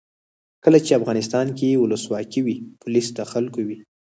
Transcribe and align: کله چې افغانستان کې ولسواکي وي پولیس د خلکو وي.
کله 0.63 0.79
چې 0.85 0.91
افغانستان 0.99 1.47
کې 1.57 1.69
ولسواکي 1.81 2.41
وي 2.45 2.55
پولیس 2.81 3.07
د 3.17 3.19
خلکو 3.31 3.59
وي. 3.67 3.77